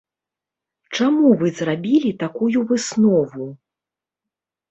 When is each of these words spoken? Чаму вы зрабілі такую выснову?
Чаму 0.95 1.33
вы 1.41 1.51
зрабілі 1.59 2.11
такую 2.23 2.57
выснову? 2.71 3.45